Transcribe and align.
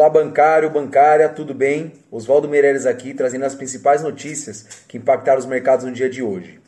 Fala 0.00 0.08
bancário, 0.08 0.70
bancária, 0.70 1.28
tudo 1.28 1.52
bem? 1.52 1.92
Oswaldo 2.10 2.48
Meireles 2.48 2.86
aqui, 2.86 3.12
trazendo 3.12 3.44
as 3.44 3.54
principais 3.54 4.02
notícias 4.02 4.66
que 4.88 4.96
impactaram 4.96 5.38
os 5.38 5.44
mercados 5.44 5.84
no 5.84 5.92
dia 5.92 6.08
de 6.08 6.22
hoje. 6.22 6.58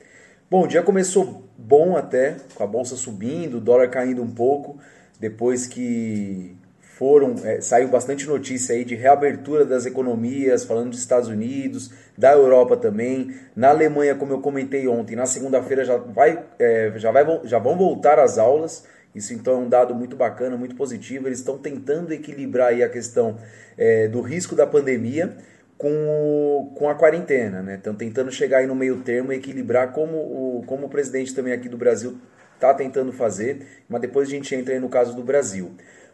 Bom, 0.50 0.64
o 0.64 0.66
dia 0.66 0.82
começou 0.82 1.48
bom 1.56 1.96
até, 1.96 2.36
com 2.54 2.62
a 2.62 2.66
bolsa 2.66 2.94
subindo, 2.94 3.56
o 3.56 3.60
dólar 3.60 3.88
caindo 3.88 4.22
um 4.22 4.30
pouco, 4.30 4.78
depois 5.18 5.66
que 5.66 6.54
foram 6.78 7.34
é, 7.42 7.58
saiu 7.62 7.88
bastante 7.88 8.26
notícia 8.26 8.74
aí 8.74 8.84
de 8.84 8.94
reabertura 8.94 9.64
das 9.64 9.86
economias, 9.86 10.64
falando 10.66 10.90
dos 10.90 10.98
Estados 10.98 11.30
Unidos, 11.30 11.90
da 12.18 12.32
Europa 12.32 12.76
também, 12.76 13.34
na 13.56 13.70
Alemanha, 13.70 14.14
como 14.14 14.34
eu 14.34 14.42
comentei 14.42 14.86
ontem, 14.86 15.16
na 15.16 15.24
segunda-feira 15.24 15.86
já 15.86 15.96
vai, 15.96 16.44
é, 16.58 16.92
já 16.96 17.10
já 17.44 17.58
vão 17.58 17.78
voltar 17.78 18.18
as 18.18 18.36
aulas. 18.36 18.84
Isso 19.14 19.34
então 19.34 19.54
é 19.54 19.58
um 19.58 19.68
dado 19.68 19.94
muito 19.94 20.16
bacana, 20.16 20.56
muito 20.56 20.74
positivo. 20.74 21.28
Eles 21.28 21.38
estão 21.38 21.58
tentando 21.58 22.12
equilibrar 22.12 22.68
aí 22.68 22.82
a 22.82 22.88
questão 22.88 23.38
é, 23.76 24.08
do 24.08 24.20
risco 24.20 24.54
da 24.54 24.66
pandemia 24.66 25.36
com, 25.76 26.72
com 26.76 26.88
a 26.88 26.94
quarentena, 26.94 27.62
né? 27.62 27.74
Estão 27.74 27.94
tentando 27.94 28.30
chegar 28.30 28.58
aí 28.58 28.66
no 28.66 28.74
meio 28.74 29.00
termo 29.00 29.32
e 29.32 29.36
equilibrar 29.36 29.92
como 29.92 30.16
o, 30.16 30.64
como 30.66 30.86
o 30.86 30.88
presidente 30.88 31.34
também 31.34 31.52
aqui 31.52 31.68
do 31.68 31.76
Brasil 31.76 32.18
está 32.54 32.72
tentando 32.72 33.12
fazer, 33.12 33.66
mas 33.88 34.00
depois 34.00 34.28
a 34.28 34.30
gente 34.30 34.54
entra 34.54 34.72
aí 34.72 34.80
no 34.80 34.88
caso 34.88 35.16
do 35.16 35.22
Brasil. 35.24 35.72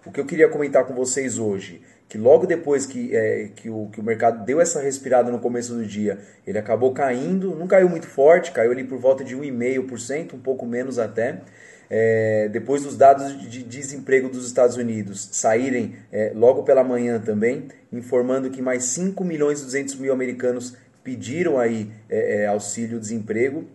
O 0.09 0.11
que 0.11 0.19
eu 0.19 0.25
queria 0.25 0.49
comentar 0.49 0.87
com 0.87 0.95
vocês 0.95 1.39
hoje, 1.39 1.83
que 2.09 2.17
logo 2.17 2.47
depois 2.47 2.87
que, 2.87 3.15
é, 3.15 3.51
que, 3.55 3.69
o, 3.69 3.91
que 3.93 4.01
o 4.01 4.03
mercado 4.03 4.43
deu 4.43 4.59
essa 4.59 4.81
respirada 4.81 5.31
no 5.31 5.39
começo 5.39 5.75
do 5.75 5.85
dia, 5.85 6.19
ele 6.47 6.59
acabou 6.59 6.95
caindo, 6.95 7.55
não 7.55 7.67
caiu 7.67 7.91
muito 7.91 8.07
forte, 8.07 8.51
caiu 8.51 8.73
ali 8.73 8.85
por 8.85 8.97
volta 8.97 9.23
de 9.23 9.37
1,5%, 9.37 10.33
um 10.33 10.39
pouco 10.39 10.65
menos 10.65 10.99
até, 10.99 11.43
é, 11.91 12.49
depois 12.49 12.85
dos 12.85 12.97
dados 12.97 13.39
de 13.51 13.63
desemprego 13.63 14.31
dos 14.31 14.47
Estados 14.47 14.79
Unidos 14.79 15.29
saírem 15.33 15.97
é, 16.11 16.33
logo 16.35 16.63
pela 16.63 16.83
manhã 16.83 17.21
também, 17.21 17.69
informando 17.93 18.49
que 18.49 18.63
mais 18.63 18.85
5 18.85 19.23
milhões 19.23 19.61
e 19.61 19.65
200 19.65 19.97
mil 19.97 20.15
americanos 20.15 20.75
pediram 21.05 21.61
aí 21.61 21.91
é, 22.09 22.45
é 22.45 22.47
auxílio-desemprego. 22.47 23.67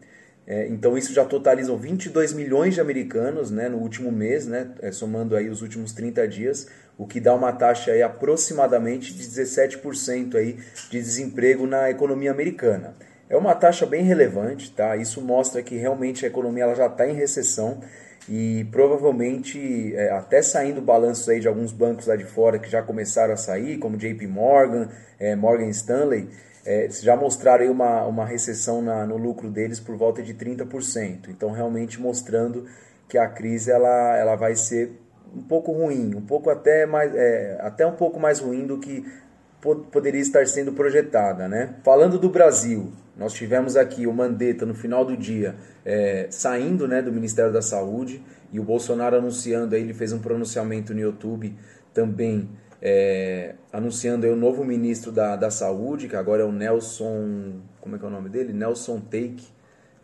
É, 0.45 0.67
então 0.67 0.97
isso 0.97 1.13
já 1.13 1.23
totalizam 1.23 1.77
22 1.77 2.33
milhões 2.33 2.73
de 2.73 2.81
americanos 2.81 3.49
né, 3.49 3.69
no 3.69 3.77
último 3.77 4.11
mês, 4.11 4.45
né, 4.45 4.71
é, 4.81 4.91
somando 4.91 5.35
aí 5.37 5.49
os 5.49 5.61
últimos 5.61 5.93
30 5.93 6.27
dias, 6.27 6.67
o 6.97 7.07
que 7.07 7.19
dá 7.19 7.33
uma 7.33 7.53
taxa 7.53 7.91
aí 7.91 8.03
aproximadamente 8.03 9.13
de 9.13 9.23
17% 9.23 10.35
aí 10.35 10.57
de 10.89 11.01
desemprego 11.01 11.65
na 11.65 11.89
economia 11.89 12.31
americana. 12.31 12.93
É 13.29 13.37
uma 13.37 13.55
taxa 13.55 13.85
bem 13.85 14.03
relevante, 14.03 14.69
tá? 14.71 14.95
Isso 14.95 15.19
mostra 15.21 15.63
que 15.63 15.75
realmente 15.75 16.23
a 16.23 16.27
economia 16.27 16.65
ela 16.65 16.75
já 16.75 16.85
está 16.85 17.07
em 17.07 17.15
recessão 17.15 17.81
e 18.27 18.65
provavelmente 18.71 19.93
é, 19.95 20.11
até 20.11 20.41
saindo 20.41 20.81
balanços 20.81 21.27
aí 21.27 21.39
de 21.39 21.47
alguns 21.47 21.71
bancos 21.71 22.07
lá 22.07 22.15
de 22.15 22.23
fora 22.23 22.57
que 22.57 22.69
já 22.69 22.81
começaram 22.81 23.33
a 23.33 23.37
sair, 23.37 23.77
como 23.77 23.97
JP 23.97 24.25
Morgan, 24.27 24.89
é, 25.19 25.35
Morgan 25.35 25.69
Stanley, 25.69 26.29
é, 26.65 26.87
já 26.89 27.15
mostraram 27.15 27.63
aí 27.63 27.69
uma, 27.69 28.05
uma 28.05 28.25
recessão 28.25 28.81
na, 28.81 29.05
no 29.05 29.17
lucro 29.17 29.49
deles 29.49 29.79
por 29.79 29.97
volta 29.97 30.23
de 30.23 30.33
30%. 30.33 31.27
Então 31.29 31.51
realmente 31.51 31.99
mostrando 31.99 32.65
que 33.09 33.17
a 33.17 33.27
crise 33.27 33.71
ela, 33.71 34.17
ela 34.17 34.35
vai 34.35 34.55
ser 34.55 34.91
um 35.35 35.41
pouco 35.41 35.71
ruim, 35.71 36.15
um 36.15 36.21
pouco 36.21 36.49
até 36.49 36.85
mais, 36.85 37.13
é, 37.13 37.57
até 37.59 37.85
um 37.85 37.95
pouco 37.95 38.19
mais 38.19 38.39
ruim 38.39 38.65
do 38.65 38.79
que 38.79 39.05
poderia 39.91 40.19
estar 40.19 40.45
sendo 40.47 40.73
projetada, 40.73 41.47
né? 41.47 41.75
Falando 41.83 42.19
do 42.19 42.29
Brasil, 42.29 42.91
nós 43.15 43.33
tivemos 43.33 43.77
aqui 43.77 44.05
o 44.05 44.13
Mandetta 44.13 44.65
no 44.65 44.73
final 44.73 45.05
do 45.05 45.15
dia 45.15 45.55
é, 45.85 46.27
saindo 46.29 46.87
né, 46.87 47.01
do 47.01 47.11
Ministério 47.11 47.53
da 47.53 47.61
Saúde 47.61 48.21
e 48.51 48.59
o 48.59 48.63
Bolsonaro 48.63 49.15
anunciando, 49.15 49.75
aí 49.75 49.81
ele 49.81 49.93
fez 49.93 50.11
um 50.11 50.19
pronunciamento 50.19 50.93
no 50.93 50.99
YouTube 50.99 51.55
também 51.93 52.49
é, 52.81 53.55
anunciando 53.71 54.27
o 54.27 54.35
novo 54.35 54.65
ministro 54.65 55.11
da, 55.11 55.37
da 55.37 55.49
Saúde, 55.49 56.09
que 56.09 56.15
agora 56.15 56.41
é 56.41 56.45
o 56.45 56.51
Nelson, 56.51 57.61
como 57.79 57.95
é 57.95 57.99
que 57.99 58.03
é 58.03 58.07
o 58.07 58.11
nome 58.11 58.29
dele? 58.29 58.51
Nelson 58.51 58.99
Take, 58.99 59.47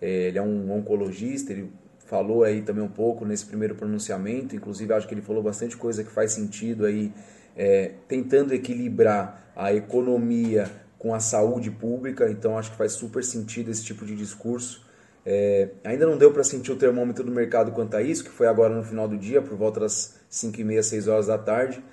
é, 0.02 0.28
ele 0.28 0.38
é 0.38 0.42
um 0.42 0.72
oncologista, 0.72 1.52
ele 1.52 1.70
falou 2.10 2.44
aí 2.44 2.64
também 2.64 2.84
um 2.84 2.90
pouco 2.90 3.24
nesse 3.24 3.46
primeiro 3.46 3.76
pronunciamento, 3.76 4.56
inclusive 4.56 4.92
acho 4.92 5.08
que 5.08 5.14
ele 5.14 5.22
falou 5.22 5.44
bastante 5.44 5.78
coisa 5.78 6.04
que 6.04 6.10
faz 6.10 6.32
sentido 6.32 6.88
aí, 6.88 7.14
é, 7.56 7.92
tentando 8.08 8.52
equilibrar 8.52 9.52
a 9.56 9.72
economia 9.72 10.70
com 10.98 11.14
a 11.14 11.20
saúde 11.20 11.70
pública, 11.70 12.30
então 12.30 12.58
acho 12.58 12.72
que 12.72 12.78
faz 12.78 12.94
super 12.94 13.24
sentido 13.24 13.70
esse 13.70 13.84
tipo 13.84 14.06
de 14.06 14.16
discurso. 14.16 14.84
É, 15.24 15.70
ainda 15.84 16.08
não 16.08 16.18
deu 16.18 16.34
para 16.34 16.44
sentir 16.44 16.72
o 16.72 16.76
termômetro 16.76 17.24
do 17.24 17.32
mercado 17.32 17.72
quanto 17.74 17.96
a 17.96 18.02
isso, 18.02 18.24
que 18.24 18.32
foi 18.32 18.48
agora 18.48 18.74
no 18.74 18.84
final 18.84 19.08
do 19.08 19.16
dia, 19.16 19.40
por 19.40 19.56
volta 19.56 19.82
das 19.82 20.16
5 20.30 20.60
e 20.60 20.64
meia, 20.64 20.82
6 20.82 21.08
horas 21.08 21.28
da 21.28 21.38
tarde. 21.38 21.84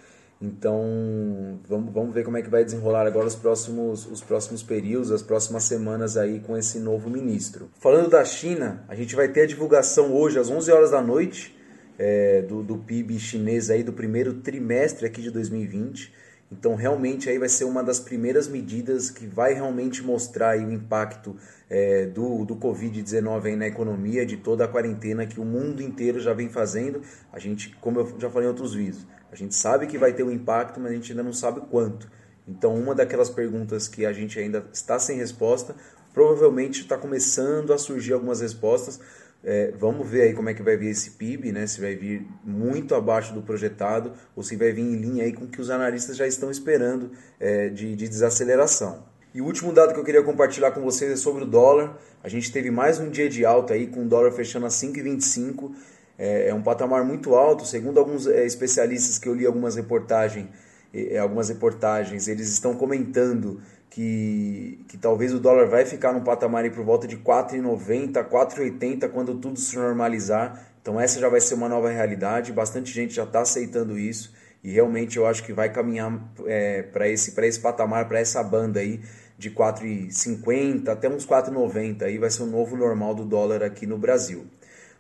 Então 0.41 1.59
vamos, 1.67 1.93
vamos 1.93 2.15
ver 2.15 2.25
como 2.25 2.37
é 2.37 2.43
que 2.43 2.51
vai 2.51 2.65
desenrolar 2.65 3.07
agora 3.07 3.27
os 3.27 3.35
próximos, 3.35 4.07
os 4.07 4.21
próximos 4.21 4.63
períodos, 4.63 5.11
as 5.11 5.23
próximas 5.23 5.65
semanas 5.65 6.17
aí 6.17 6.41
com 6.41 6.57
esse 6.57 6.79
novo 6.79 7.09
ministro. 7.09 7.71
Falando 7.81 8.11
da 8.11 8.25
China, 8.25 8.85
a 8.89 8.95
gente 8.95 9.17
vai 9.17 9.29
ter 9.29 9.43
a 9.43 9.47
divulgação 9.47 10.13
hoje 10.13 10.39
às 10.39 10.51
11 10.51 10.71
horas 10.71 10.91
da 10.91 11.01
noite 11.01 11.57
é, 11.99 12.43
do, 12.43 12.63
do 12.63 12.77
PIB 12.79 13.19
chinês 13.19 13.71
aí 13.71 13.83
do 13.83 13.93
primeiro 13.93 14.35
trimestre 14.35 15.07
aqui 15.07 15.23
de 15.23 15.31
2020. 15.31 16.13
Então, 16.51 16.77
realmente, 16.77 17.29
aí 17.29 17.39
vai 17.39 17.49
ser 17.49 17.65
uma 17.65 17.83
das 17.83 17.99
primeiras 17.99 18.47
medidas 18.47 19.11
que 19.11 19.27
vai 19.27 19.53
realmente 19.53 20.03
mostrar 20.03 20.57
o 20.59 20.73
impacto 20.73 21.37
é, 21.69 22.07
do, 22.07 22.45
do 22.45 22.55
Covid-19 22.55 23.57
na 23.57 23.67
economia, 23.67 24.25
de 24.25 24.37
toda 24.37 24.65
a 24.65 24.69
quarentena 24.69 25.27
que 25.27 25.41
o 25.41 25.45
mundo 25.45 25.83
inteiro 25.83 26.21
já 26.21 26.33
vem 26.33 26.49
fazendo. 26.49 27.03
A 27.33 27.39
gente, 27.41 27.75
como 27.81 27.99
eu 27.99 28.15
já 28.19 28.31
falei 28.31 28.47
em 28.47 28.51
outros 28.51 28.75
vídeos, 28.75 29.05
a 29.31 29.35
gente 29.35 29.57
sabe 29.57 29.89
que 29.89 29.99
vai 29.99 30.13
ter 30.13 30.23
um 30.23 30.31
impacto, 30.31 30.79
mas 30.79 30.93
a 30.93 30.95
gente 30.95 31.11
ainda 31.11 31.25
não 31.25 31.33
sabe 31.33 31.61
quanto. 31.69 32.09
Então, 32.47 32.75
uma 32.77 32.95
daquelas 32.95 33.29
perguntas 33.29 33.89
que 33.89 34.07
a 34.07 34.13
gente 34.13 34.39
ainda 34.39 34.65
está 34.73 35.01
sem 35.01 35.19
resposta, 35.19 35.75
provavelmente 36.15 36.83
está 36.83 36.97
começando 36.97 37.73
a 37.73 37.79
surgir 37.79 38.13
algumas 38.13 38.41
respostas, 38.41 39.01
é, 39.45 39.73
vamos 39.79 40.09
ver 40.09 40.23
aí 40.23 40.35
como 40.35 40.49
é 40.49 40.55
que 40.55 40.63
vai 40.63 40.77
vir 40.77 40.89
esse 40.89 41.13
PIB, 41.13 41.53
né? 41.53 41.67
Se 41.67 41.81
vai 41.81 41.95
vir 41.95 42.27
muito 42.45 42.95
abaixo 42.95 43.33
do 43.33 43.43
projetado 43.43 44.13
ou 44.35 44.43
se 44.43 44.57
vai 44.57 44.73
vir 44.73 44.83
em 44.83 44.97
linha 44.97 45.25
aí 45.25 45.33
com 45.33 45.45
o 45.45 45.49
que 45.49 45.61
os 45.61 45.71
analistas 45.71 46.17
já 46.17 46.27
estão 46.27 46.51
esperando 46.51 47.13
é, 47.39 47.69
de, 47.69 47.95
de 47.95 48.09
desaceleração. 48.09 49.05
E 49.35 49.41
o 49.41 49.45
último 49.45 49.73
dado 49.73 49.93
que 49.93 50.01
eu 50.01 50.05
queria 50.05 50.23
compartilhar 50.23 50.71
com 50.71 50.81
vocês 50.81 51.13
é 51.13 51.17
sobre 51.17 51.45
o 51.45 51.47
dólar. 51.47 51.99
A 52.25 52.29
gente 52.29 52.51
teve 52.51 52.71
mais 52.71 52.99
um 52.99 53.11
dia 53.11 53.29
de 53.29 53.45
alta 53.45 53.75
aí 53.75 53.87
com 53.87 54.05
o 54.05 54.09
dólar 54.09 54.33
fechando 54.33 54.67
a 54.67 54.71
5,25. 54.71 55.73
É, 56.19 56.49
é 56.49 56.55
um 56.55 56.63
patamar 56.63 57.05
muito 57.05 57.35
alto, 57.35 57.67
segundo 57.67 58.01
alguns 58.01 58.27
é, 58.27 58.47
especialistas 58.47 59.19
que 59.19 59.29
eu 59.29 59.35
li 59.35 59.45
algumas 59.45 59.77
reportagens, 59.77 60.49
é, 60.93 61.19
algumas 61.19 61.51
reportagens, 61.51 62.27
eles 62.27 62.49
estão 62.49 62.75
comentando 62.75 63.61
que, 63.97 64.85
que 64.89 64.99
talvez 64.99 65.33
o 65.33 65.41
dólar 65.41 65.69
vai 65.69 65.87
ficar 65.87 66.13
num 66.13 66.23
patamar 66.23 66.65
aí 66.65 66.71
por 66.71 66.85
volta 66.85 67.07
de 67.07 67.17
4,90, 67.17 68.29
4,80 68.29 69.09
quando 69.09 69.37
tudo 69.37 69.59
se 69.59 69.75
normalizar. 69.75 70.67
Então 70.83 71.01
essa 71.01 71.19
já 71.19 71.31
vai 71.31 71.41
ser 71.41 71.55
uma 71.55 71.67
nova 71.67 71.89
realidade, 71.89 72.53
bastante 72.53 72.93
gente 72.93 73.15
já 73.15 73.25
está 73.25 73.41
aceitando 73.41 73.99
isso 73.99 74.35
e 74.63 74.71
realmente 74.71 75.17
eu 75.17 75.27
acho 75.27 75.43
que 75.43 75.51
vai 75.51 75.73
caminhar 75.73 76.13
é, 76.45 76.83
para 76.83 77.09
esse, 77.09 77.41
esse 77.41 77.59
patamar, 77.59 78.07
para 78.07 78.21
essa 78.21 78.43
banda 78.43 78.81
aí 78.81 79.01
de 79.39 79.51
4,50 79.51 80.89
até 80.89 81.09
uns 81.09 81.27
4,90 81.27 82.03
aí 82.03 82.19
vai 82.19 82.29
ser 82.29 82.43
o 82.43 82.47
novo 82.47 82.77
normal 82.77 83.15
do 83.15 83.25
dólar 83.25 83.63
aqui 83.63 83.87
no 83.87 83.97
Brasil. 83.97 84.45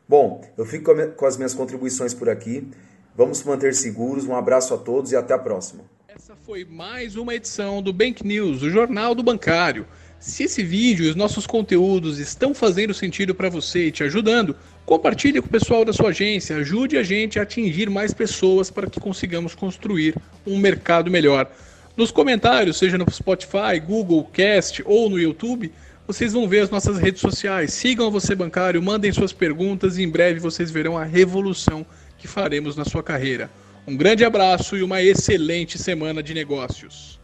Bom, 0.09 0.41
eu 0.57 0.65
fico 0.65 0.91
com 1.17 1.27
as 1.27 1.37
minhas 1.37 1.53
contribuições 1.53 2.15
por 2.15 2.31
aqui. 2.31 2.67
Vamos 3.15 3.45
manter 3.45 3.75
seguros. 3.75 4.27
Um 4.27 4.35
abraço 4.35 4.73
a 4.73 4.79
todos 4.79 5.13
e 5.13 5.17
até 5.17 5.35
a 5.35 5.39
próxima. 5.39 5.85
Essa 6.19 6.35
foi 6.35 6.65
mais 6.65 7.15
uma 7.15 7.35
edição 7.35 7.83
do 7.83 7.93
Bank 7.93 8.27
News, 8.27 8.63
o 8.63 8.71
jornal 8.71 9.15
do 9.15 9.23
bancário. 9.23 9.87
Se 10.19 10.45
esse 10.45 10.63
vídeo 10.63 11.05
e 11.05 11.11
os 11.11 11.15
nossos 11.15 11.47
conteúdos 11.47 12.19
estão 12.19 12.55
fazendo 12.55 12.95
sentido 12.95 13.35
para 13.35 13.51
você 13.51 13.89
e 13.89 13.93
te 13.93 14.03
ajudando, 14.03 14.57
compartilhe 14.87 15.43
com 15.43 15.47
o 15.47 15.51
pessoal 15.51 15.85
da 15.85 15.93
sua 15.93 16.09
agência, 16.09 16.57
ajude 16.57 16.97
a 16.97 17.03
gente 17.03 17.39
a 17.39 17.43
atingir 17.43 17.91
mais 17.91 18.15
pessoas 18.15 18.71
para 18.71 18.89
que 18.89 18.99
consigamos 18.99 19.55
construir 19.55 20.15
um 20.47 20.57
mercado 20.57 21.11
melhor. 21.11 21.51
Nos 21.95 22.11
comentários, 22.11 22.79
seja 22.79 22.97
no 22.97 23.05
Spotify, 23.13 23.79
Google 23.87 24.25
Cast 24.33 24.83
ou 24.87 25.11
no 25.11 25.19
YouTube, 25.19 25.71
vocês 26.07 26.33
vão 26.33 26.49
ver 26.49 26.61
as 26.61 26.71
nossas 26.71 26.97
redes 26.99 27.21
sociais. 27.21 27.75
Sigam 27.75 28.11
você 28.11 28.35
bancário, 28.35 28.83
mandem 28.83 29.13
suas 29.13 29.35
perguntas 29.35 29.99
e 29.99 30.03
em 30.03 30.09
breve 30.09 30.41
vocês 30.41 30.71
verão 30.71 30.97
a 30.97 31.05
revolução 31.05 31.85
que 32.17 32.27
faremos 32.27 32.75
na 32.75 32.87
sua 32.87 33.03
carreira. 33.03 33.51
Um 33.89 33.97
grande 33.97 34.25
abraço 34.25 34.77
e 34.77 34.83
uma 34.83 35.01
excelente 35.01 35.79
semana 35.79 36.21
de 36.21 36.35
negócios. 36.35 37.21